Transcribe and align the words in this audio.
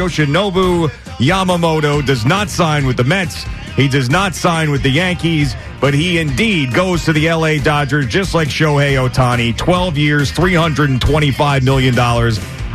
Yoshinobu 0.00 0.86
Yamamoto 1.18 2.06
does 2.06 2.24
not 2.24 2.48
sign 2.48 2.86
with 2.86 2.96
the 2.96 3.02
Mets. 3.02 3.42
He 3.74 3.88
does 3.88 4.08
not 4.08 4.36
sign 4.36 4.70
with 4.70 4.84
the 4.84 4.88
Yankees, 4.88 5.56
but 5.80 5.94
he 5.94 6.18
indeed 6.18 6.72
goes 6.72 7.04
to 7.06 7.12
the 7.12 7.28
LA 7.28 7.56
Dodgers 7.58 8.06
just 8.06 8.32
like 8.32 8.46
Shohei 8.46 8.94
Ohtani. 8.94 9.56
12 9.56 9.98
years, 9.98 10.30
$325 10.30 11.64
million. 11.64 11.98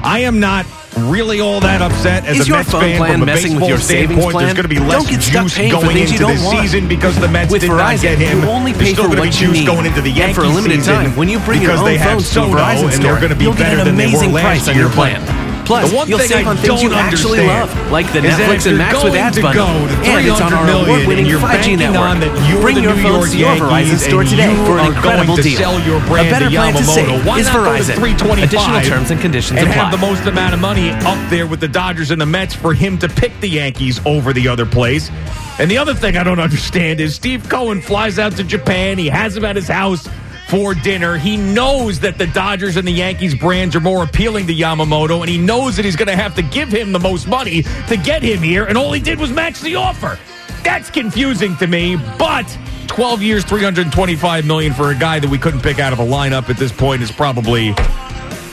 I 0.03 0.19
am 0.19 0.41
not 0.41 0.65
really 0.97 1.39
all 1.39 1.61
that 1.61 1.81
upset 1.81 2.25
as 2.25 2.37
Is 2.37 2.47
a 2.47 2.49
your 2.49 2.57
Mets 2.57 2.71
phone 2.71 2.81
fan 2.81 2.97
plan 2.97 3.11
from 3.13 3.21
a 3.23 3.25
messing 3.27 3.55
with 3.55 3.69
your 3.69 3.77
savings 3.79 4.19
standpoint. 4.21 4.31
plan? 4.33 4.45
There's 4.47 4.53
going 4.57 4.63
to 4.63 4.69
be 4.69 4.75
Don't 4.75 4.87
less 4.89 5.09
get 5.09 5.21
stuck 5.21 5.43
juice 5.43 5.55
paying 5.55 5.71
for 5.71 5.81
going 5.81 5.95
things 5.95 6.11
you 6.11 6.17
into 6.19 6.27
the 6.27 6.33
don't 6.35 6.43
want. 6.43 6.59
season 6.67 6.87
because 6.89 7.17
the 7.21 7.27
Mets 7.29 7.49
With 7.51 7.61
did 7.61 7.69
not 7.69 8.01
get 8.01 8.17
him. 8.17 8.41
you 8.41 8.49
only 8.49 8.73
There's 8.73 8.89
still 8.91 9.05
for 9.09 9.15
gonna 9.15 9.21
be 9.21 9.27
you 9.27 9.33
juice 9.47 9.51
need. 9.59 9.65
going 9.67 9.85
into 9.85 10.01
the 10.01 10.09
And 10.09 10.17
Yankees 10.17 10.35
for 10.35 10.43
a 10.43 10.49
limited 10.49 10.79
season 10.83 10.95
time, 10.95 11.15
when 11.15 11.29
you 11.29 11.39
bring 11.39 11.61
your 11.61 11.71
because 11.71 11.79
own 11.79 11.85
they 11.87 11.97
have 11.97 12.11
phones 12.19 12.29
to 12.33 12.39
a 12.41 12.43
Soto 12.43 12.57
Verizon 12.57 12.83
and 12.83 12.91
store, 12.93 13.03
they're 13.03 13.19
going 13.23 13.29
to 13.31 13.35
be 13.39 13.43
you'll 13.45 13.53
get 13.53 13.71
better 13.71 13.79
an 13.79 13.85
than 13.87 13.95
they 13.95 14.07
were 14.07 14.11
amazing 14.19 14.33
last 14.33 14.43
price 14.43 14.67
on 14.67 14.75
year. 14.75 14.83
your 14.83 14.91
plan. 14.93 15.44
Plus, 15.65 15.89
the 15.89 15.95
one 15.95 16.07
you'll 16.07 16.19
thing 16.19 16.29
save 16.29 16.47
I 16.47 16.51
on 16.51 16.57
things 16.57 16.81
you 16.83 16.93
actually 16.93 17.45
love, 17.45 17.69
like 17.91 18.11
the 18.13 18.19
Netflix 18.19 18.67
and 18.67 18.77
Max 18.77 19.03
with 19.03 19.15
ads 19.15 19.41
bundle. 19.41 19.65
And 19.65 20.27
it's 20.27 20.39
on 20.39 20.53
our 20.53 20.69
award-winning 20.85 21.25
5G 21.25 21.77
network. 21.77 22.21
you're 22.49 22.61
Bring 22.61 22.83
your 22.83 22.95
New 22.95 23.03
phones 23.03 23.31
to 23.31 23.37
your 23.37 23.55
Verizon 23.55 23.97
store 23.97 24.23
today 24.23 24.53
for 24.65 24.77
an 24.77 24.93
incredible 24.93 25.35
deal. 25.35 25.59
a 25.59 26.29
better 26.29 26.49
plan 26.49 26.73
to 26.73 26.83
save 26.83 27.09
is 27.09 27.25
not 27.25 27.53
go 27.53 27.81
to 27.81 27.83
Verizon. 27.83 27.95
325 27.95 28.43
Additional 28.43 28.81
terms 28.81 29.11
and 29.11 29.19
conditions 29.19 29.59
and 29.59 29.67
apply. 29.69 29.83
have 29.83 29.91
the 29.91 29.97
most 29.97 30.25
amount 30.25 30.53
of 30.53 30.59
money 30.59 30.91
up 30.91 31.29
there 31.29 31.47
with 31.47 31.59
the 31.59 31.67
Dodgers 31.67 32.11
and 32.11 32.21
the 32.21 32.25
Mets 32.25 32.53
for 32.53 32.73
him 32.73 32.97
to 32.99 33.09
pick 33.09 33.37
the 33.39 33.49
Yankees 33.49 33.99
over 34.05 34.33
the 34.33 34.47
other 34.47 34.65
place. 34.65 35.09
And 35.57 35.71
the 35.71 35.77
other 35.77 35.93
thing 35.93 36.17
I 36.17 36.23
don't 36.23 36.39
understand 36.47 36.99
is 36.99 37.15
Steve 37.15 37.49
Cohen 37.49 37.81
flies 37.81 38.19
out 38.19 38.33
to 38.37 38.43
Japan. 38.43 38.97
He 38.97 39.07
has 39.07 39.35
him 39.35 39.45
at 39.45 39.55
his 39.55 39.67
house 39.67 40.07
for 40.47 40.73
dinner. 40.73 41.17
He 41.17 41.37
knows 41.37 41.99
that 42.01 42.17
the 42.17 42.27
Dodgers 42.27 42.77
and 42.77 42.87
the 42.87 42.91
Yankees 42.91 43.35
brands 43.35 43.75
are 43.75 43.79
more 43.79 44.03
appealing 44.03 44.47
to 44.47 44.53
Yamamoto, 44.53 45.21
and 45.21 45.29
he 45.29 45.37
knows 45.37 45.75
that 45.75 45.85
he's 45.85 45.95
going 45.95 46.07
to 46.07 46.15
have 46.15 46.35
to 46.35 46.41
give 46.41 46.69
him 46.69 46.91
the 46.91 46.99
most 46.99 47.27
money 47.27 47.63
to 47.87 47.97
get 47.97 48.21
him 48.21 48.41
here, 48.41 48.65
and 48.65 48.77
all 48.77 48.91
he 48.91 48.99
did 48.99 49.19
was 49.19 49.31
match 49.31 49.61
the 49.61 49.75
offer. 49.75 50.19
That's 50.63 50.89
confusing 50.89 51.55
to 51.57 51.67
me, 51.67 51.95
but 52.17 52.45
12 52.87 53.21
years, 53.21 53.43
325 53.43 54.45
million 54.45 54.73
for 54.73 54.91
a 54.91 54.95
guy 54.95 55.19
that 55.19 55.29
we 55.29 55.37
couldn't 55.37 55.61
pick 55.61 55.79
out 55.79 55.93
of 55.93 55.99
a 55.99 56.05
lineup 56.05 56.49
at 56.49 56.57
this 56.57 56.71
point 56.71 57.01
is 57.01 57.11
probably 57.11 57.73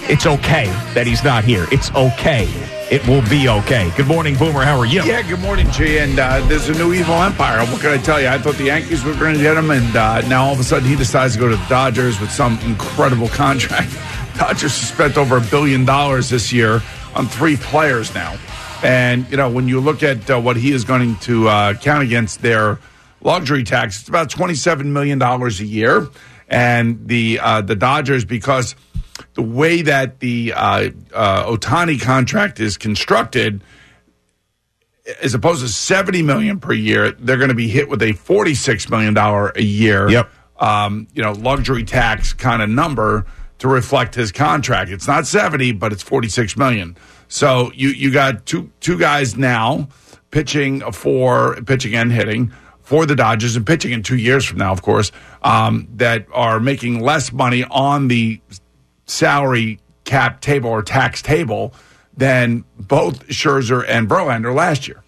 it's 0.08 0.26
okay 0.26 0.66
that 0.94 1.06
he's 1.06 1.22
not 1.22 1.44
here. 1.44 1.66
It's 1.70 1.90
okay. 1.92 2.48
It 2.92 3.08
will 3.08 3.26
be 3.30 3.48
okay. 3.48 3.90
Good 3.96 4.06
morning, 4.06 4.36
Boomer. 4.36 4.60
How 4.60 4.78
are 4.78 4.84
you? 4.84 5.02
Yeah, 5.02 5.22
good 5.22 5.40
morning, 5.40 5.66
G. 5.70 5.98
And 5.98 6.18
uh, 6.18 6.46
there's 6.46 6.68
a 6.68 6.74
new 6.74 6.92
evil 6.92 7.14
empire. 7.14 7.64
What 7.64 7.80
can 7.80 7.90
I 7.90 7.96
tell 7.96 8.20
you? 8.20 8.28
I 8.28 8.36
thought 8.36 8.56
the 8.56 8.64
Yankees 8.64 9.02
were 9.02 9.14
going 9.14 9.34
to 9.34 9.40
get 9.40 9.56
him, 9.56 9.70
and 9.70 9.96
uh, 9.96 10.20
now 10.28 10.44
all 10.44 10.52
of 10.52 10.60
a 10.60 10.62
sudden 10.62 10.86
he 10.86 10.94
decides 10.94 11.32
to 11.32 11.40
go 11.40 11.48
to 11.48 11.56
the 11.56 11.66
Dodgers 11.70 12.20
with 12.20 12.30
some 12.30 12.58
incredible 12.60 13.28
contract. 13.28 13.96
Dodgers 14.38 14.74
spent 14.74 15.16
over 15.16 15.38
a 15.38 15.40
billion 15.40 15.86
dollars 15.86 16.28
this 16.28 16.52
year 16.52 16.82
on 17.14 17.28
three 17.28 17.56
players 17.56 18.14
now. 18.14 18.38
And, 18.82 19.26
you 19.30 19.38
know, 19.38 19.50
when 19.50 19.68
you 19.68 19.80
look 19.80 20.02
at 20.02 20.28
uh, 20.30 20.38
what 20.38 20.58
he 20.58 20.72
is 20.72 20.84
going 20.84 21.16
to 21.20 21.48
uh, 21.48 21.72
count 21.72 22.02
against 22.04 22.42
their 22.42 22.78
luxury 23.22 23.64
tax, 23.64 24.00
it's 24.00 24.08
about 24.10 24.28
$27 24.28 24.84
million 24.84 25.22
a 25.22 25.48
year. 25.48 26.08
And 26.52 27.08
the 27.08 27.40
uh, 27.40 27.62
the 27.62 27.74
Dodgers, 27.74 28.26
because 28.26 28.76
the 29.34 29.42
way 29.42 29.82
that 29.82 30.20
the 30.20 30.52
uh, 30.54 30.90
uh, 31.14 31.46
Ohtani 31.46 32.00
contract 32.00 32.60
is 32.60 32.76
constructed, 32.76 33.64
as 35.22 35.32
opposed 35.32 35.62
to 35.62 35.68
70 35.68 36.22
million 36.22 36.60
per 36.60 36.74
year, 36.74 37.12
they're 37.12 37.38
going 37.38 37.48
to 37.48 37.54
be 37.54 37.68
hit 37.68 37.88
with 37.88 38.02
a 38.02 38.12
46 38.12 38.90
million 38.90 39.14
dollar 39.14 39.52
a 39.56 39.62
year. 39.62 40.10
Yep. 40.10 40.30
Um, 40.58 41.08
you 41.14 41.22
know, 41.22 41.32
luxury 41.32 41.84
tax 41.84 42.34
kind 42.34 42.60
of 42.60 42.68
number 42.68 43.24
to 43.58 43.68
reflect 43.68 44.14
his 44.14 44.30
contract. 44.30 44.90
It's 44.90 45.08
not 45.08 45.26
70, 45.26 45.72
but 45.72 45.92
it's 45.92 46.02
46 46.02 46.56
million. 46.56 46.96
So 47.28 47.72
you 47.74 47.88
you 47.88 48.12
got 48.12 48.44
two 48.44 48.70
two 48.80 48.98
guys 48.98 49.38
now 49.38 49.88
pitching 50.30 50.80
for 50.92 51.56
pitching 51.62 51.94
and 51.94 52.12
hitting 52.12 52.52
for 52.82 53.06
the 53.06 53.14
Dodgers 53.16 53.56
and 53.56 53.66
pitching 53.66 53.92
in 53.92 54.02
two 54.02 54.16
years 54.16 54.44
from 54.44 54.58
now, 54.58 54.72
of 54.72 54.82
course, 54.82 55.12
um, 55.42 55.88
that 55.94 56.26
are 56.32 56.60
making 56.60 57.00
less 57.00 57.32
money 57.32 57.64
on 57.70 58.08
the 58.08 58.40
salary 59.06 59.78
cap 60.04 60.40
table 60.40 60.70
or 60.70 60.82
tax 60.82 61.22
table 61.22 61.72
than 62.16 62.64
both 62.78 63.26
Scherzer 63.28 63.84
and 63.88 64.08
Verlander 64.08 64.54
last 64.54 64.88
year. 64.88 65.02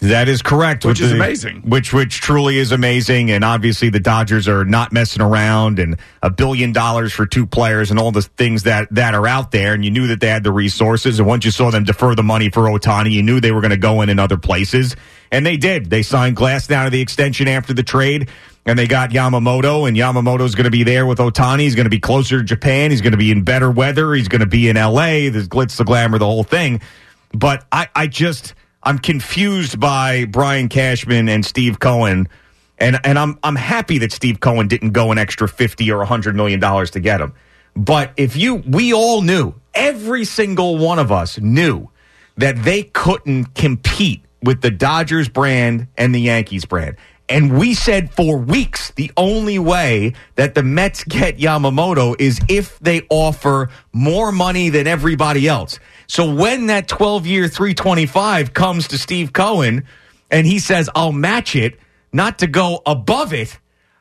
That 0.00 0.30
is 0.30 0.40
correct. 0.40 0.86
Which 0.86 1.00
is 1.00 1.10
the- 1.10 1.16
amazing. 1.16 1.62
Which 1.66 1.92
which 1.92 2.22
truly 2.22 2.56
is 2.56 2.72
amazing. 2.72 3.30
And 3.30 3.44
obviously 3.44 3.90
the 3.90 4.00
Dodgers 4.00 4.48
are 4.48 4.64
not 4.64 4.92
messing 4.92 5.20
around 5.20 5.78
and 5.78 5.98
a 6.22 6.30
billion 6.30 6.72
dollars 6.72 7.12
for 7.12 7.26
two 7.26 7.46
players 7.46 7.90
and 7.90 8.00
all 8.00 8.10
the 8.10 8.22
things 8.22 8.62
that, 8.62 8.88
that 8.94 9.14
are 9.14 9.26
out 9.26 9.50
there. 9.50 9.74
And 9.74 9.84
you 9.84 9.90
knew 9.90 10.06
that 10.06 10.20
they 10.20 10.28
had 10.28 10.42
the 10.42 10.52
resources. 10.52 11.18
And 11.18 11.28
once 11.28 11.44
you 11.44 11.50
saw 11.50 11.70
them 11.70 11.84
defer 11.84 12.14
the 12.14 12.22
money 12.22 12.48
for 12.48 12.62
Ohtani, 12.62 13.10
you 13.10 13.22
knew 13.22 13.40
they 13.40 13.52
were 13.52 13.60
going 13.60 13.72
to 13.72 13.76
go 13.76 14.00
in 14.00 14.08
in 14.08 14.18
other 14.18 14.38
places. 14.38 14.96
And 15.30 15.44
they 15.44 15.58
did. 15.58 15.90
They 15.90 16.02
signed 16.02 16.34
Glasnow 16.34 16.84
to 16.84 16.90
the 16.90 17.02
extension 17.02 17.46
after 17.46 17.74
the 17.74 17.82
trade. 17.82 18.30
And 18.66 18.78
they 18.78 18.86
got 18.86 19.10
Yamamoto, 19.10 19.88
and 19.88 19.96
Yamamoto's 19.96 20.54
going 20.54 20.66
to 20.66 20.70
be 20.70 20.82
there 20.82 21.06
with 21.06 21.18
Ohtani. 21.18 21.60
He's 21.60 21.74
going 21.74 21.86
to 21.86 21.90
be 21.90 21.98
closer 21.98 22.38
to 22.38 22.44
Japan. 22.44 22.90
He's 22.90 23.00
going 23.00 23.12
to 23.12 23.18
be 23.18 23.30
in 23.30 23.42
better 23.42 23.70
weather. 23.70 24.12
He's 24.12 24.28
going 24.28 24.40
to 24.40 24.46
be 24.46 24.68
in 24.68 24.76
LA. 24.76 25.30
There's 25.30 25.48
glitz, 25.48 25.76
the 25.76 25.84
glamour, 25.84 26.18
the 26.18 26.26
whole 26.26 26.44
thing. 26.44 26.82
But 27.32 27.64
I, 27.72 27.88
I 27.94 28.06
just, 28.06 28.54
I'm 28.82 28.98
confused 28.98 29.78
by 29.78 30.24
Brian 30.24 30.68
Cashman 30.68 31.28
and 31.28 31.44
Steve 31.44 31.78
Cohen. 31.80 32.28
And, 32.78 32.98
and 33.04 33.18
I'm, 33.18 33.38
I'm 33.42 33.56
happy 33.56 33.98
that 33.98 34.12
Steve 34.12 34.40
Cohen 34.40 34.68
didn't 34.68 34.92
go 34.92 35.12
an 35.12 35.18
extra 35.18 35.46
50 35.48 35.90
or 35.90 35.98
100 35.98 36.34
million 36.34 36.60
dollars 36.60 36.90
to 36.92 37.00
get 37.00 37.20
him. 37.20 37.34
But 37.76 38.12
if 38.16 38.36
you, 38.36 38.56
we 38.56 38.92
all 38.94 39.20
knew, 39.20 39.54
every 39.74 40.24
single 40.24 40.78
one 40.78 40.98
of 40.98 41.12
us 41.12 41.38
knew 41.38 41.88
that 42.36 42.62
they 42.62 42.84
couldn't 42.84 43.54
compete 43.54 44.22
with 44.42 44.62
the 44.62 44.70
Dodgers 44.70 45.28
brand 45.28 45.86
and 45.98 46.14
the 46.14 46.20
Yankees 46.20 46.64
brand. 46.64 46.96
And 47.28 47.56
we 47.58 47.74
said 47.74 48.12
for 48.12 48.38
weeks 48.38 48.90
the 48.96 49.12
only 49.16 49.58
way 49.58 50.14
that 50.34 50.56
the 50.56 50.64
Mets 50.64 51.04
get 51.04 51.38
Yamamoto 51.38 52.20
is 52.20 52.40
if 52.48 52.76
they 52.80 53.06
offer 53.08 53.68
more 53.92 54.32
money 54.32 54.68
than 54.68 54.88
everybody 54.88 55.46
else. 55.46 55.78
So 56.10 56.34
when 56.34 56.66
that 56.66 56.88
12 56.88 57.24
year 57.28 57.46
325 57.46 58.52
comes 58.52 58.88
to 58.88 58.98
Steve 58.98 59.32
Cohen 59.32 59.84
and 60.28 60.44
he 60.44 60.58
says, 60.58 60.90
I'll 60.92 61.12
match 61.12 61.54
it, 61.54 61.78
not 62.12 62.40
to 62.40 62.48
go 62.48 62.82
above 62.84 63.32
it, 63.32 63.56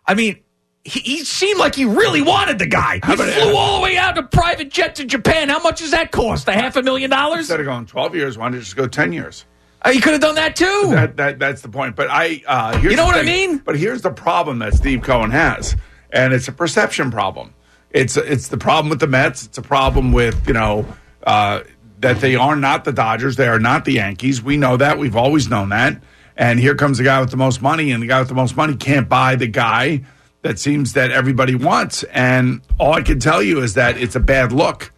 I 0.08 0.16
mean, 0.16 0.40
he, 0.84 1.02
he 1.02 1.24
seemed 1.24 1.60
like 1.60 1.76
he 1.76 1.86
really 1.86 2.24
wanted 2.24 2.58
the 2.58 2.66
guy. 2.66 2.96
He 3.06 3.14
about- 3.14 3.30
flew 3.30 3.56
all 3.56 3.78
the 3.78 3.84
way 3.84 3.96
out 3.96 4.16
to 4.16 4.24
private 4.24 4.72
jet 4.72 4.96
to 4.96 5.06
Japan. 5.06 5.50
How 5.50 5.60
much 5.60 5.82
does 5.82 5.92
that 5.92 6.12
cost? 6.12 6.48
A 6.48 6.52
half 6.54 6.76
a 6.78 6.82
million 6.82 7.12
dollars? 7.12 7.42
Instead 7.42 7.60
of 7.60 7.68
going 7.68 7.86
12 7.86 8.16
years, 8.16 8.40
why 8.40 8.46
don't 8.46 8.54
you 8.56 8.62
just 8.62 8.76
go 8.76 8.88
10 8.88 9.14
years? 9.14 9.46
Uh, 9.84 9.92
he 9.92 10.02
could 10.02 10.14
have 10.14 10.22
done 10.22 10.34
that 10.34 10.56
too. 10.56 10.88
That, 10.90 11.16
that 11.18 11.38
That's 11.38 11.62
the 11.62 11.70
point. 11.70 11.96
But 11.96 12.08
I, 12.10 12.42
uh, 12.48 12.80
here's 12.80 12.92
You 12.92 12.98
know 12.98 13.06
what 13.06 13.18
I 13.18 13.22
mean? 13.22 13.60
But 13.60 13.78
here's 13.78 14.02
the 14.02 14.10
problem 14.10 14.58
that 14.60 14.74
Steve 14.74 15.04
Cohen 15.04 15.30
has, 15.30 15.76
and 16.10 16.34
it's 16.34 16.48
a 16.48 16.54
perception 16.54 17.12
problem. 17.12 17.54
It's 17.92 18.18
it's 18.18 18.48
the 18.48 18.58
problem 18.58 18.90
with 18.90 19.00
the 19.00 19.08
Mets. 19.08 19.46
It's 19.46 19.58
a 19.58 19.64
problem 19.64 20.12
with 20.12 20.48
you 20.48 20.54
know 20.54 20.86
uh, 21.24 21.62
that 22.00 22.22
they 22.22 22.36
are 22.36 22.56
not 22.56 22.84
the 22.84 22.92
Dodgers. 22.92 23.36
They 23.36 23.48
are 23.48 23.60
not 23.60 23.86
the 23.86 23.94
Yankees. 23.94 24.42
We 24.42 24.58
know 24.58 24.78
that. 24.78 24.98
We've 24.98 25.16
always 25.16 25.50
known 25.50 25.70
that. 25.70 26.02
And 26.38 26.60
here 26.60 26.76
comes 26.76 26.98
the 26.98 27.04
guy 27.04 27.20
with 27.20 27.32
the 27.32 27.38
most 27.38 27.62
money, 27.62 27.92
and 27.92 28.02
the 28.02 28.08
guy 28.08 28.20
with 28.20 28.30
the 28.30 28.36
most 28.36 28.56
money 28.56 28.76
can't 28.76 29.10
buy 29.10 29.36
the 29.36 29.48
guy 29.48 30.04
that 30.42 30.58
seems 30.58 30.94
that 30.94 31.12
everybody 31.12 31.54
wants. 31.56 32.04
And 32.04 32.62
all 32.80 32.94
I 32.94 33.02
can 33.02 33.20
tell 33.20 33.44
you 33.44 33.62
is 33.62 33.74
that 33.74 33.98
it's 33.98 34.16
a 34.16 34.22
bad 34.22 34.54
look 34.54 34.92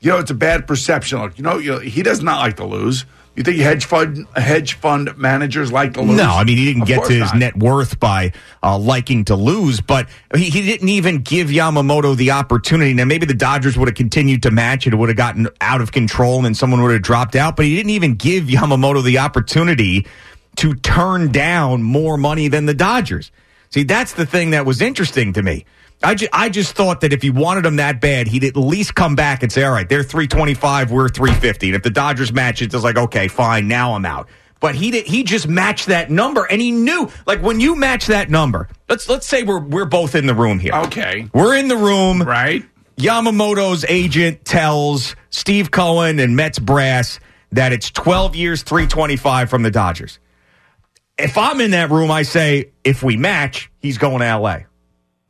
You 0.00 0.12
know, 0.12 0.18
it's 0.18 0.30
a 0.30 0.34
bad 0.34 0.66
perception. 0.66 1.20
Look, 1.20 1.36
you 1.38 1.44
know, 1.44 1.58
you 1.58 1.72
know, 1.72 1.78
he 1.80 2.02
does 2.02 2.22
not 2.22 2.38
like 2.40 2.56
to 2.56 2.64
lose. 2.64 3.04
You 3.38 3.44
think 3.44 3.58
hedge 3.58 3.84
fund 3.84 4.26
hedge 4.34 4.72
fund 4.74 5.16
managers 5.16 5.70
like 5.70 5.94
to 5.94 6.02
lose? 6.02 6.16
No, 6.16 6.24
I 6.28 6.42
mean 6.42 6.56
he 6.58 6.64
didn't 6.64 6.82
Of 6.82 6.88
get 6.88 7.04
to 7.04 7.12
his 7.12 7.20
not. 7.20 7.36
net 7.36 7.56
worth 7.56 8.00
by 8.00 8.32
uh, 8.64 8.76
liking 8.76 9.26
to 9.26 9.36
lose, 9.36 9.80
but 9.80 10.08
he, 10.34 10.50
he 10.50 10.62
didn't 10.62 10.88
even 10.88 11.18
give 11.18 11.46
Yamamoto 11.46 12.16
the 12.16 12.32
opportunity. 12.32 12.94
Now 12.94 13.04
maybe 13.04 13.26
the 13.26 13.34
Dodgers 13.34 13.78
would 13.78 13.86
have 13.86 13.94
continued 13.94 14.42
to 14.42 14.50
match 14.50 14.88
it; 14.88 14.92
it 14.92 14.96
would 14.96 15.08
have 15.08 15.16
gotten 15.16 15.46
out 15.60 15.80
of 15.80 15.92
control, 15.92 16.38
and 16.38 16.46
then 16.46 16.54
someone 16.54 16.82
would 16.82 16.90
have 16.90 17.02
dropped 17.02 17.36
out. 17.36 17.54
But 17.54 17.66
he 17.66 17.76
didn't 17.76 17.90
even 17.90 18.16
give 18.16 18.46
Yamamoto 18.46 19.04
the 19.04 19.18
opportunity 19.18 20.04
to 20.56 20.74
turn 20.74 21.30
down 21.30 21.84
more 21.84 22.16
money 22.16 22.48
than 22.48 22.66
the 22.66 22.74
Dodgers. 22.74 23.30
See, 23.70 23.84
that's 23.84 24.14
the 24.14 24.26
thing 24.26 24.50
that 24.50 24.66
was 24.66 24.82
interesting 24.82 25.32
to 25.34 25.44
me. 25.44 25.64
I, 26.02 26.14
ju- 26.14 26.28
I 26.32 26.48
just 26.48 26.74
thought 26.74 27.00
that 27.00 27.12
if 27.12 27.22
he 27.22 27.30
wanted 27.30 27.66
him 27.66 27.76
that 27.76 28.00
bad, 28.00 28.28
he'd 28.28 28.44
at 28.44 28.56
least 28.56 28.94
come 28.94 29.16
back 29.16 29.42
and 29.42 29.50
say, 29.50 29.64
all 29.64 29.72
right, 29.72 29.88
they're 29.88 30.04
325, 30.04 30.90
we're 30.92 31.08
350. 31.08 31.68
And 31.68 31.76
if 31.76 31.82
the 31.82 31.90
Dodgers 31.90 32.32
match 32.32 32.62
it, 32.62 32.72
it's 32.72 32.84
like, 32.84 32.96
okay, 32.96 33.26
fine, 33.28 33.66
now 33.66 33.94
I'm 33.94 34.06
out. 34.06 34.28
But 34.60 34.74
he 34.74 34.90
did, 34.90 35.06
he 35.06 35.24
just 35.24 35.48
matched 35.48 35.86
that 35.86 36.10
number 36.10 36.44
and 36.44 36.60
he 36.60 36.70
knew, 36.72 37.10
like 37.26 37.42
when 37.42 37.60
you 37.60 37.74
match 37.76 38.06
that 38.06 38.28
number, 38.30 38.68
let's, 38.88 39.08
let's 39.08 39.26
say 39.26 39.42
we're, 39.42 39.60
we're 39.60 39.84
both 39.86 40.14
in 40.14 40.26
the 40.26 40.34
room 40.34 40.58
here. 40.58 40.72
Okay. 40.74 41.28
We're 41.32 41.56
in 41.56 41.68
the 41.68 41.76
room. 41.76 42.22
Right. 42.22 42.64
Yamamoto's 42.96 43.84
agent 43.88 44.44
tells 44.44 45.14
Steve 45.30 45.70
Cohen 45.70 46.18
and 46.18 46.34
Mets 46.34 46.58
brass 46.58 47.20
that 47.52 47.72
it's 47.72 47.90
12 47.90 48.34
years, 48.34 48.62
325 48.62 49.48
from 49.48 49.62
the 49.62 49.70
Dodgers. 49.70 50.18
If 51.16 51.38
I'm 51.38 51.60
in 51.60 51.70
that 51.70 51.90
room, 51.90 52.10
I 52.10 52.22
say, 52.22 52.72
if 52.84 53.02
we 53.02 53.16
match, 53.16 53.70
he's 53.78 53.98
going 53.98 54.20
to 54.20 54.36
LA. 54.36 54.58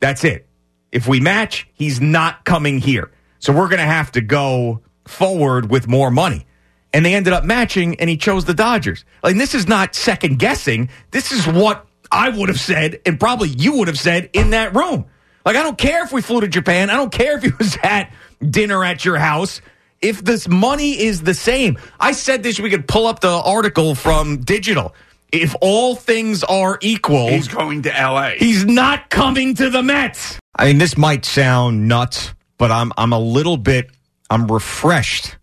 That's 0.00 0.24
it. 0.24 0.47
If 0.92 1.06
we 1.06 1.20
match, 1.20 1.68
he's 1.74 2.00
not 2.00 2.44
coming 2.44 2.78
here. 2.78 3.10
So 3.38 3.52
we're 3.52 3.68
going 3.68 3.78
to 3.80 3.84
have 3.84 4.12
to 4.12 4.20
go 4.20 4.82
forward 5.06 5.70
with 5.70 5.88
more 5.88 6.10
money. 6.10 6.46
And 6.92 7.04
they 7.04 7.14
ended 7.14 7.32
up 7.34 7.44
matching, 7.44 8.00
and 8.00 8.08
he 8.08 8.16
chose 8.16 8.46
the 8.46 8.54
Dodgers. 8.54 9.04
Like, 9.22 9.36
this 9.36 9.54
is 9.54 9.68
not 9.68 9.94
second 9.94 10.38
guessing. 10.38 10.88
This 11.10 11.32
is 11.32 11.46
what 11.46 11.86
I 12.10 12.30
would 12.30 12.48
have 12.48 12.60
said, 12.60 13.00
and 13.04 13.20
probably 13.20 13.50
you 13.50 13.74
would 13.78 13.88
have 13.88 13.98
said 13.98 14.30
in 14.32 14.50
that 14.50 14.74
room. 14.74 15.04
Like, 15.44 15.56
I 15.56 15.62
don't 15.62 15.78
care 15.78 16.04
if 16.04 16.12
we 16.12 16.22
flew 16.22 16.40
to 16.40 16.48
Japan. 16.48 16.88
I 16.88 16.94
don't 16.96 17.12
care 17.12 17.36
if 17.36 17.42
he 17.42 17.50
was 17.58 17.76
at 17.82 18.12
dinner 18.42 18.84
at 18.84 19.04
your 19.04 19.18
house. 19.18 19.60
If 20.00 20.24
this 20.24 20.48
money 20.48 20.98
is 20.98 21.22
the 21.22 21.34
same, 21.34 21.78
I 21.98 22.12
said 22.12 22.42
this, 22.42 22.58
we 22.58 22.70
could 22.70 22.86
pull 22.88 23.06
up 23.06 23.20
the 23.20 23.28
article 23.28 23.94
from 23.94 24.38
Digital. 24.38 24.94
If 25.32 25.54
all 25.60 25.94
things 25.94 26.42
are 26.44 26.78
equal, 26.80 27.28
He's 27.28 27.48
going 27.48 27.82
to 27.82 27.94
L.A. 27.94 28.36
He's 28.38 28.64
not 28.64 29.10
coming 29.10 29.54
to 29.56 29.68
the 29.68 29.82
Mets. 29.82 30.38
I 30.58 30.66
mean, 30.66 30.78
this 30.78 30.96
might 30.96 31.24
sound 31.24 31.86
nuts, 31.86 32.34
but 32.58 32.72
I'm 32.72 32.92
I'm 32.98 33.12
a 33.12 33.18
little 33.18 33.56
bit 33.56 33.90
I'm 34.28 34.50
refreshed 34.50 35.36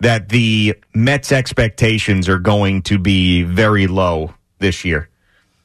that 0.00 0.28
the 0.28 0.74
Mets 0.94 1.32
expectations 1.32 2.28
are 2.28 2.38
going 2.38 2.82
to 2.82 2.98
be 2.98 3.42
very 3.44 3.86
low 3.86 4.34
this 4.58 4.84
year 4.84 5.08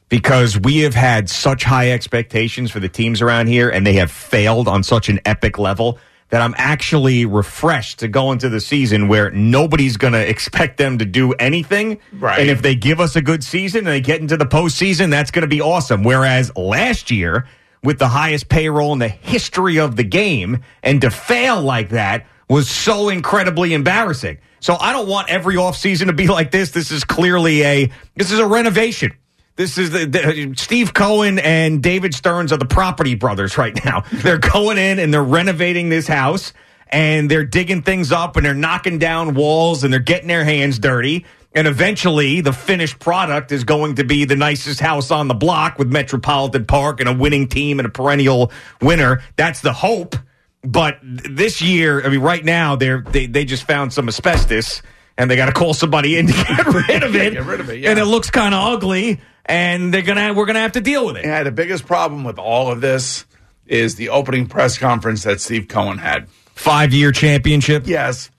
because 0.09 0.59
we 0.59 0.79
have 0.79 0.93
had 0.93 1.29
such 1.29 1.63
high 1.63 1.91
expectations 1.91 2.71
for 2.71 2.79
the 2.79 2.89
teams 2.89 3.21
around 3.21 3.47
here 3.47 3.69
and 3.69 3.85
they 3.85 3.93
have 3.93 4.11
failed 4.11 4.67
on 4.67 4.83
such 4.83 5.09
an 5.09 5.19
epic 5.25 5.57
level 5.57 5.97
that 6.29 6.41
I'm 6.41 6.55
actually 6.57 7.25
refreshed 7.25 7.99
to 7.99 8.07
go 8.07 8.31
into 8.31 8.49
the 8.49 8.59
season 8.59 9.07
where 9.07 9.29
nobody's 9.31 9.97
going 9.97 10.13
to 10.13 10.29
expect 10.29 10.77
them 10.77 10.99
to 10.99 11.05
do 11.05 11.33
anything. 11.33 11.99
Right. 12.11 12.39
And 12.39 12.49
if 12.49 12.61
they 12.61 12.75
give 12.75 12.99
us 12.99 13.15
a 13.15 13.21
good 13.21 13.43
season 13.43 13.79
and 13.79 13.87
they 13.87 14.01
get 14.01 14.21
into 14.21 14.37
the 14.37 14.45
postseason, 14.45 15.09
that's 15.09 15.31
going 15.31 15.43
to 15.43 15.47
be 15.47 15.61
awesome. 15.61 16.03
Whereas 16.03 16.55
last 16.55 17.11
year, 17.11 17.47
with 17.83 17.99
the 17.99 18.07
highest 18.07 18.49
payroll 18.49 18.93
in 18.93 18.99
the 18.99 19.07
history 19.07 19.79
of 19.79 19.95
the 19.95 20.03
game, 20.03 20.63
and 20.81 21.01
to 21.01 21.09
fail 21.09 21.61
like 21.61 21.89
that 21.89 22.25
was 22.49 22.69
so 22.69 23.09
incredibly 23.09 23.73
embarrassing. 23.73 24.37
So 24.59 24.77
I 24.79 24.93
don't 24.93 25.07
want 25.07 25.29
every 25.29 25.55
offseason 25.55 26.07
to 26.07 26.13
be 26.13 26.27
like 26.27 26.51
this. 26.51 26.71
This 26.71 26.91
is 26.91 27.03
clearly 27.03 27.63
a 27.63 27.91
this 28.15 28.31
is 28.31 28.39
a 28.39 28.45
renovation. 28.45 29.13
This 29.55 29.77
is 29.77 29.91
the, 29.91 30.05
the 30.05 30.53
Steve 30.57 30.93
Cohen 30.93 31.37
and 31.37 31.83
David 31.83 32.15
Stearns 32.15 32.51
are 32.51 32.57
the 32.57 32.65
property 32.65 33.13
brothers 33.13 33.57
right 33.57 33.77
now. 33.85 34.03
They're 34.11 34.39
going 34.39 34.77
in 34.79 34.97
and 34.97 35.13
they're 35.13 35.23
renovating 35.23 35.89
this 35.89 36.07
house 36.07 36.53
and 36.87 37.29
they're 37.29 37.45
digging 37.45 37.83
things 37.83 38.11
up 38.11 38.35
and 38.35 38.45
they're 38.45 38.55
knocking 38.55 38.97
down 38.97 39.35
walls 39.35 39.83
and 39.83 39.93
they're 39.93 39.99
getting 39.99 40.27
their 40.27 40.43
hands 40.43 40.79
dirty. 40.79 41.25
And 41.55 41.67
eventually, 41.67 42.41
the 42.41 42.53
finished 42.53 42.99
product 42.99 43.51
is 43.51 43.63
going 43.63 43.95
to 43.95 44.03
be 44.03 44.25
the 44.25 44.35
nicest 44.35 44.79
house 44.79 45.11
on 45.11 45.27
the 45.27 45.35
block 45.35 45.77
with 45.77 45.91
Metropolitan 45.91 46.65
Park 46.65 46.99
and 46.99 47.07
a 47.07 47.13
winning 47.13 47.47
team 47.47 47.79
and 47.79 47.85
a 47.85 47.91
perennial 47.91 48.51
winner. 48.81 49.21
That's 49.35 49.61
the 49.61 49.73
hope. 49.73 50.15
But 50.63 50.97
this 51.03 51.61
year, 51.61 52.03
I 52.03 52.09
mean, 52.09 52.21
right 52.21 52.43
now, 52.43 52.75
they're, 52.75 53.01
they 53.01 53.27
they 53.27 53.45
just 53.45 53.67
found 53.67 53.93
some 53.93 54.07
asbestos 54.07 54.81
and 55.17 55.29
they 55.29 55.35
got 55.35 55.47
to 55.47 55.51
call 55.51 55.73
somebody 55.73 56.17
in 56.17 56.27
to 56.27 56.33
get 56.33 56.65
rid 56.65 57.03
of 57.03 57.15
it. 57.15 57.33
Get 57.33 57.45
rid 57.45 57.59
of 57.59 57.69
it, 57.69 57.79
yeah. 57.79 57.91
And 57.91 57.99
it 57.99 58.05
looks 58.05 58.29
kind 58.29 58.53
of 58.53 58.73
ugly, 58.73 59.21
and 59.45 59.93
they're 59.93 60.01
gonna 60.01 60.33
we're 60.33 60.45
gonna 60.45 60.59
have 60.59 60.73
to 60.73 60.81
deal 60.81 61.05
with 61.05 61.17
it. 61.17 61.25
Yeah, 61.25 61.43
the 61.43 61.51
biggest 61.51 61.85
problem 61.85 62.23
with 62.23 62.39
all 62.39 62.71
of 62.71 62.81
this 62.81 63.25
is 63.67 63.95
the 63.95 64.09
opening 64.09 64.47
press 64.47 64.77
conference 64.77 65.23
that 65.23 65.41
Steve 65.41 65.67
Cohen 65.67 65.97
had. 65.97 66.27
Five 66.55 66.93
year 66.93 67.11
championship. 67.11 67.87
Yes. 67.87 68.29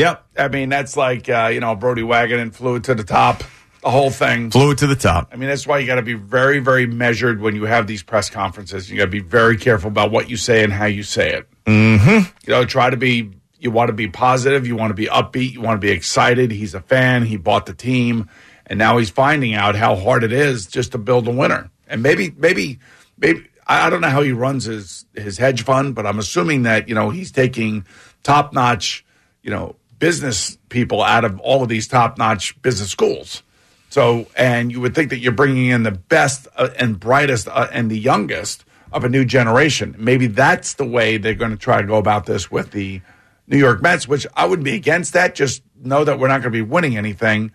Yep. 0.00 0.26
I 0.38 0.48
mean, 0.48 0.70
that's 0.70 0.96
like, 0.96 1.28
uh, 1.28 1.50
you 1.52 1.60
know, 1.60 1.76
Brody 1.76 2.02
Wagon 2.02 2.40
and 2.40 2.56
flew 2.56 2.76
it 2.76 2.84
to 2.84 2.94
the 2.94 3.04
top, 3.04 3.42
the 3.82 3.90
whole 3.90 4.08
thing. 4.08 4.50
Flew 4.50 4.70
it 4.70 4.78
to 4.78 4.86
the 4.86 4.96
top. 4.96 5.28
I 5.30 5.36
mean, 5.36 5.50
that's 5.50 5.66
why 5.66 5.78
you 5.78 5.86
got 5.86 5.96
to 5.96 6.02
be 6.02 6.14
very, 6.14 6.58
very 6.58 6.86
measured 6.86 7.42
when 7.42 7.54
you 7.54 7.64
have 7.64 7.86
these 7.86 8.02
press 8.02 8.30
conferences. 8.30 8.90
You 8.90 8.96
got 8.96 9.04
to 9.04 9.10
be 9.10 9.20
very 9.20 9.58
careful 9.58 9.88
about 9.88 10.10
what 10.10 10.30
you 10.30 10.38
say 10.38 10.64
and 10.64 10.72
how 10.72 10.86
you 10.86 11.02
say 11.02 11.34
it. 11.34 11.46
Mm-hmm. 11.66 12.30
You 12.46 12.54
know, 12.54 12.64
try 12.64 12.88
to 12.88 12.96
be, 12.96 13.30
you 13.58 13.70
want 13.70 13.88
to 13.88 13.92
be 13.92 14.08
positive, 14.08 14.66
you 14.66 14.74
want 14.74 14.88
to 14.88 14.94
be 14.94 15.04
upbeat, 15.04 15.52
you 15.52 15.60
want 15.60 15.78
to 15.78 15.86
be 15.86 15.92
excited. 15.92 16.50
He's 16.50 16.72
a 16.72 16.80
fan, 16.80 17.26
he 17.26 17.36
bought 17.36 17.66
the 17.66 17.74
team, 17.74 18.30
and 18.64 18.78
now 18.78 18.96
he's 18.96 19.10
finding 19.10 19.52
out 19.52 19.76
how 19.76 19.96
hard 19.96 20.24
it 20.24 20.32
is 20.32 20.66
just 20.66 20.92
to 20.92 20.98
build 20.98 21.28
a 21.28 21.30
winner. 21.30 21.70
And 21.86 22.02
maybe, 22.02 22.32
maybe, 22.38 22.78
maybe, 23.18 23.46
I 23.66 23.86
I 23.86 23.90
don't 23.90 24.00
know 24.00 24.08
how 24.08 24.22
he 24.22 24.32
runs 24.32 24.64
his, 24.64 25.04
his 25.14 25.36
hedge 25.36 25.62
fund, 25.62 25.94
but 25.94 26.06
I'm 26.06 26.18
assuming 26.18 26.62
that, 26.62 26.88
you 26.88 26.94
know, 26.94 27.10
he's 27.10 27.32
taking 27.32 27.84
top 28.22 28.54
notch, 28.54 29.04
you 29.42 29.50
know, 29.50 29.76
business 30.00 30.58
people 30.68 31.02
out 31.02 31.24
of 31.24 31.38
all 31.40 31.62
of 31.62 31.68
these 31.68 31.86
top 31.86 32.18
notch 32.18 32.60
business 32.62 32.90
schools. 32.90 33.44
So, 33.90 34.26
and 34.36 34.72
you 34.72 34.80
would 34.80 34.94
think 34.94 35.10
that 35.10 35.18
you're 35.18 35.32
bringing 35.32 35.66
in 35.66 35.84
the 35.84 35.92
best 35.92 36.48
uh, 36.56 36.70
and 36.78 36.98
brightest 36.98 37.48
uh, 37.48 37.68
and 37.72 37.90
the 37.90 37.98
youngest 37.98 38.64
of 38.92 39.04
a 39.04 39.08
new 39.08 39.24
generation. 39.24 39.94
Maybe 39.98 40.26
that's 40.26 40.74
the 40.74 40.84
way 40.84 41.16
they're 41.16 41.34
going 41.34 41.52
to 41.52 41.56
try 41.56 41.80
to 41.80 41.86
go 41.86 41.96
about 41.96 42.26
this 42.26 42.50
with 42.50 42.72
the 42.72 43.00
New 43.46 43.58
York 43.58 43.82
Mets, 43.82 44.08
which 44.08 44.26
I 44.34 44.46
wouldn't 44.46 44.64
be 44.64 44.74
against 44.74 45.12
that. 45.12 45.34
Just 45.34 45.62
know 45.80 46.04
that 46.04 46.18
we're 46.18 46.28
not 46.28 46.40
going 46.40 46.52
to 46.52 46.56
be 46.56 46.62
winning 46.62 46.96
anything 46.96 47.52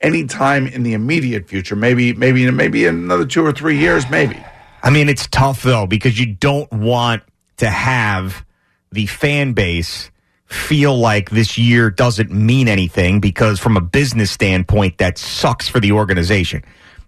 anytime 0.00 0.66
in 0.66 0.82
the 0.82 0.94
immediate 0.94 1.48
future. 1.48 1.76
Maybe, 1.76 2.12
maybe, 2.12 2.50
maybe 2.50 2.86
in 2.86 2.94
another 2.96 3.26
two 3.26 3.44
or 3.44 3.52
three 3.52 3.78
years, 3.78 4.08
maybe. 4.10 4.42
I 4.82 4.90
mean, 4.90 5.08
it's 5.08 5.26
tough 5.28 5.62
though 5.62 5.86
because 5.86 6.18
you 6.18 6.26
don't 6.26 6.70
want 6.72 7.22
to 7.58 7.68
have 7.68 8.44
the 8.90 9.06
fan 9.06 9.52
base 9.52 10.10
feel 10.46 10.96
like 10.96 11.30
this 11.30 11.56
year 11.58 11.90
doesn't 11.90 12.30
mean 12.30 12.68
anything 12.68 13.20
because 13.20 13.58
from 13.58 13.76
a 13.76 13.80
business 13.80 14.30
standpoint 14.30 14.98
that 14.98 15.18
sucks 15.18 15.68
for 15.68 15.80
the 15.80 15.92
organization. 15.92 16.62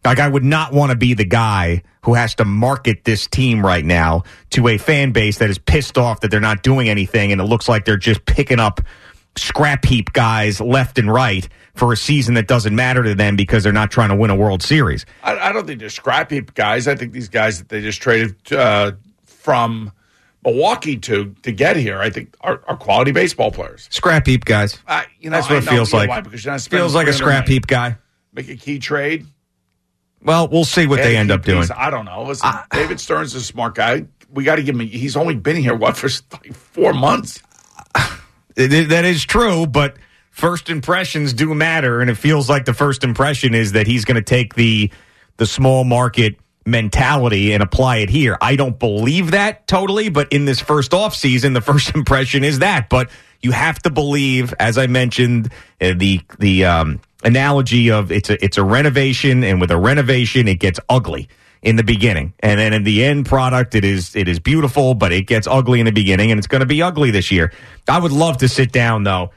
Like 0.04 0.20
I 0.20 0.28
would 0.28 0.44
not 0.44 0.72
want 0.72 0.90
to 0.90 0.96
be 0.96 1.14
the 1.14 1.24
guy 1.24 1.82
who 2.02 2.14
has 2.14 2.36
to 2.36 2.44
market 2.44 3.04
this 3.04 3.26
team 3.26 3.64
right 3.64 3.84
now 3.84 4.22
to 4.50 4.68
a 4.68 4.78
fan 4.78 5.10
base 5.12 5.38
that 5.38 5.50
is 5.50 5.58
pissed 5.58 5.98
off 5.98 6.20
that 6.20 6.30
they're 6.30 6.40
not 6.40 6.62
doing 6.62 6.88
anything 6.88 7.32
and 7.32 7.40
it 7.40 7.44
looks 7.44 7.68
like 7.68 7.84
they're 7.84 7.96
just 7.96 8.24
picking 8.24 8.60
up 8.60 8.80
scrap 9.36 9.84
heap 9.84 10.12
guys 10.12 10.60
left 10.60 10.98
and 10.98 11.12
right 11.12 11.48
for 11.74 11.92
a 11.92 11.96
season 11.96 12.34
that 12.34 12.46
doesn't 12.46 12.74
matter 12.74 13.02
to 13.02 13.14
them 13.14 13.36
because 13.36 13.62
they're 13.64 13.72
not 13.72 13.90
trying 13.90 14.08
to 14.08 14.16
win 14.16 14.30
a 14.30 14.36
World 14.36 14.62
Series. 14.62 15.04
I, 15.22 15.36
I 15.38 15.52
don't 15.52 15.66
think 15.66 15.80
they're 15.80 15.90
scrap 15.90 16.30
heap 16.30 16.54
guys. 16.54 16.88
I 16.88 16.94
think 16.94 17.12
these 17.12 17.28
guys 17.28 17.58
that 17.58 17.68
they 17.68 17.82
just 17.82 18.00
traded 18.00 18.52
uh, 18.52 18.92
from 19.24 19.92
Milwaukee 20.46 20.96
to 20.96 21.34
to 21.42 21.52
get 21.52 21.76
here, 21.76 21.98
I 21.98 22.08
think 22.08 22.34
are, 22.40 22.62
are 22.68 22.76
quality 22.76 23.10
baseball 23.10 23.50
players. 23.50 23.88
Scrap 23.90 24.26
heap 24.26 24.44
guys. 24.44 24.78
Uh, 24.86 25.02
you 25.20 25.28
know, 25.28 25.36
That's 25.36 25.50
what 25.50 25.56
I 25.56 25.58
it 25.58 25.64
feels 25.64 25.92
like. 25.92 26.08
why? 26.08 26.20
Because 26.20 26.44
you're 26.44 26.58
Feels 26.58 26.94
like 26.94 27.08
a 27.08 27.12
scrap 27.12 27.48
heap 27.48 27.66
guy. 27.66 27.98
Make 28.32 28.48
a 28.48 28.56
key 28.56 28.78
trade. 28.78 29.26
Well, 30.22 30.48
we'll 30.48 30.64
see 30.64 30.86
what 30.86 30.96
they 30.96 31.16
end 31.16 31.30
up 31.30 31.42
doing. 31.42 31.68
I 31.76 31.90
don't 31.90 32.04
know. 32.04 32.24
Listen, 32.24 32.50
David 32.72 33.00
Stearns 33.00 33.34
is 33.34 33.42
a 33.42 33.44
smart 33.44 33.74
guy. 33.74 34.06
We 34.32 34.44
got 34.44 34.56
to 34.56 34.62
give 34.62 34.74
him. 34.78 34.86
He's 34.86 35.16
only 35.16 35.34
been 35.34 35.56
here 35.56 35.74
what 35.74 35.96
for 35.96 36.08
like 36.32 36.54
four 36.54 36.92
months. 36.92 37.42
It- 38.56 38.88
that 38.88 39.04
is 39.04 39.22
true, 39.22 39.66
but 39.66 39.96
first 40.30 40.70
impressions 40.70 41.34
do 41.34 41.54
matter, 41.54 42.00
and 42.00 42.08
it 42.08 42.14
feels 42.14 42.48
like 42.48 42.64
the 42.64 42.72
first 42.72 43.04
impression 43.04 43.54
is 43.54 43.72
that 43.72 43.86
he's 43.86 44.06
going 44.06 44.14
to 44.14 44.22
take 44.22 44.54
the 44.54 44.90
the 45.36 45.44
small 45.44 45.84
market 45.84 46.36
mentality 46.66 47.52
and 47.52 47.62
apply 47.62 47.98
it 47.98 48.10
here. 48.10 48.36
I 48.40 48.56
don't 48.56 48.78
believe 48.78 49.30
that 49.30 49.66
totally, 49.66 50.08
but 50.08 50.32
in 50.32 50.44
this 50.44 50.60
first 50.60 50.92
off 50.92 51.14
season, 51.14 51.52
the 51.52 51.60
first 51.72 51.94
impression 51.94 52.44
is 52.44 52.58
that. 52.58 52.88
But 52.88 53.10
you 53.40 53.52
have 53.52 53.78
to 53.82 53.90
believe, 53.90 54.52
as 54.58 54.78
I 54.78 54.86
mentioned, 54.86 55.52
uh, 55.80 55.94
the 55.96 56.20
the 56.38 56.64
um, 56.64 57.00
analogy 57.24 57.90
of 57.90 58.10
it's 58.12 58.30
a 58.30 58.44
it's 58.44 58.58
a 58.58 58.64
renovation, 58.64 59.44
and 59.44 59.60
with 59.60 59.70
a 59.70 59.78
renovation, 59.78 60.48
it 60.48 60.60
gets 60.60 60.80
ugly. 60.88 61.28
in 61.62 61.76
the 61.76 61.82
beginning, 61.84 62.32
and 62.40 62.60
then 62.60 62.72
in 62.72 62.84
the 62.84 63.04
end 63.04 63.26
product, 63.26 63.74
it 63.74 63.84
is 63.84 64.14
it 64.14 64.28
is 64.28 64.38
beautiful, 64.38 64.94
but 64.94 65.12
it 65.12 65.26
gets 65.26 65.46
ugly 65.46 65.80
in 65.80 65.86
the 65.86 65.92
beginning, 65.92 66.30
and 66.30 66.38
it's 66.38 66.46
going 66.46 66.60
to 66.60 66.66
be 66.66 66.82
ugly 66.82 67.10
this 67.10 67.30
year. 67.30 67.52
I 67.88 67.98
would 67.98 68.12
love 68.12 68.38
to 68.38 68.48
sit 68.48 68.72
down 68.72 69.04
though 69.04 69.30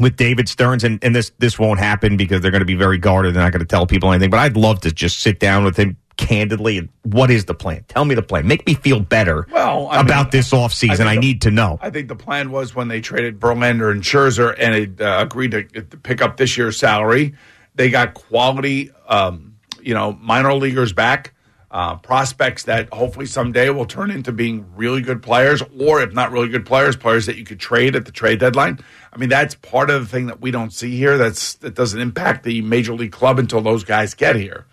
with 0.00 0.16
David 0.16 0.48
Stearns, 0.48 0.82
and, 0.82 0.98
and 1.04 1.14
this 1.14 1.30
this 1.38 1.58
won't 1.58 1.78
happen 1.78 2.16
because 2.16 2.40
they're 2.40 2.50
going 2.50 2.60
to 2.60 2.66
be 2.66 2.74
very 2.74 2.98
guarded. 2.98 3.34
They're 3.34 3.42
not 3.42 3.52
going 3.52 3.60
to 3.60 3.66
tell 3.66 3.86
people 3.86 4.10
anything. 4.10 4.30
But 4.30 4.40
I'd 4.40 4.56
love 4.56 4.80
to 4.80 4.90
just 4.90 5.20
sit 5.20 5.38
down 5.38 5.62
with 5.64 5.76
him 5.76 5.96
candidly. 6.16 6.78
And 6.78 6.88
what 7.02 7.30
is 7.30 7.44
the 7.46 7.54
plan? 7.54 7.84
Tell 7.88 8.04
me 8.04 8.14
the 8.14 8.22
plan. 8.22 8.46
Make 8.46 8.66
me 8.66 8.74
feel 8.74 9.00
better 9.00 9.46
Well, 9.50 9.88
I 9.88 10.00
about 10.00 10.26
mean, 10.26 10.30
this 10.32 10.50
offseason. 10.50 11.06
I, 11.06 11.12
I 11.12 11.14
the- 11.14 11.20
need 11.20 11.42
to 11.42 11.50
know. 11.50 11.78
I 11.80 11.90
think 11.90 12.08
the 12.08 12.16
plan 12.16 12.50
was 12.50 12.74
when 12.74 12.88
they 12.88 13.00
traded 13.00 13.38
Verlander 13.40 13.90
and 13.90 14.02
Scherzer 14.02 14.54
and 14.58 14.74
it, 14.74 15.00
uh, 15.00 15.18
agreed 15.20 15.52
to, 15.52 15.62
to 15.64 15.82
pick 15.98 16.20
up 16.20 16.36
this 16.36 16.58
year's 16.58 16.76
salary, 16.78 17.34
they 17.74 17.88
got 17.90 18.14
quality, 18.14 18.90
um, 19.08 19.56
you 19.80 19.94
know, 19.94 20.12
minor 20.20 20.52
leaguers 20.52 20.92
back, 20.92 21.32
uh, 21.70 21.96
prospects 21.96 22.64
that 22.64 22.92
hopefully 22.92 23.26
someday 23.26 23.70
will 23.70 23.86
turn 23.86 24.10
into 24.10 24.32
being 24.32 24.66
really 24.74 25.00
good 25.00 25.22
players, 25.22 25.62
or 25.78 26.02
if 26.02 26.12
not 26.12 26.32
really 26.32 26.48
good 26.48 26.66
players, 26.66 26.96
players 26.96 27.26
that 27.26 27.36
you 27.36 27.44
could 27.44 27.60
trade 27.60 27.94
at 27.94 28.06
the 28.06 28.12
trade 28.12 28.40
deadline. 28.40 28.78
I 29.12 29.18
mean, 29.18 29.28
that's 29.28 29.54
part 29.54 29.88
of 29.88 30.02
the 30.02 30.08
thing 30.08 30.26
that 30.26 30.40
we 30.40 30.50
don't 30.50 30.72
see 30.72 30.96
here. 30.96 31.16
That's 31.16 31.54
that 31.56 31.74
doesn't 31.74 32.00
impact 32.00 32.42
the 32.42 32.60
major 32.62 32.92
league 32.94 33.12
club 33.12 33.38
until 33.38 33.60
those 33.60 33.84
guys 33.84 34.14
get 34.14 34.34
here. 34.34 34.66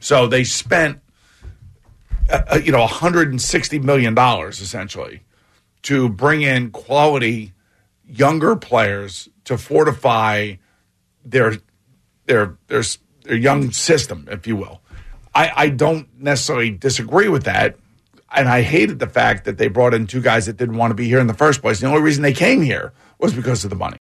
So 0.00 0.26
they 0.26 0.42
spent, 0.44 1.00
uh, 2.28 2.58
you 2.62 2.72
know, 2.72 2.80
160 2.80 3.78
million 3.78 4.14
dollars 4.14 4.60
essentially 4.60 5.22
to 5.82 6.08
bring 6.08 6.42
in 6.42 6.70
quality 6.70 7.52
younger 8.04 8.56
players 8.56 9.28
to 9.44 9.56
fortify 9.56 10.54
their 11.24 11.58
their 12.26 12.58
their 12.66 12.82
their 13.22 13.36
young 13.36 13.70
system, 13.70 14.26
if 14.30 14.48
you 14.48 14.56
will. 14.56 14.80
I, 15.34 15.52
I 15.54 15.68
don't 15.68 16.08
necessarily 16.20 16.70
disagree 16.70 17.28
with 17.28 17.44
that. 17.44 17.76
And 18.32 18.48
I 18.48 18.62
hated 18.62 19.00
the 19.00 19.08
fact 19.08 19.44
that 19.44 19.58
they 19.58 19.68
brought 19.68 19.92
in 19.92 20.06
two 20.06 20.20
guys 20.20 20.46
that 20.46 20.56
didn't 20.56 20.76
want 20.76 20.92
to 20.92 20.94
be 20.94 21.06
here 21.06 21.18
in 21.18 21.26
the 21.26 21.34
first 21.34 21.60
place. 21.60 21.80
The 21.80 21.86
only 21.86 22.00
reason 22.00 22.22
they 22.22 22.32
came 22.32 22.62
here 22.62 22.92
was 23.18 23.34
because 23.34 23.64
of 23.64 23.70
the 23.70 23.76
money. 23.76 23.98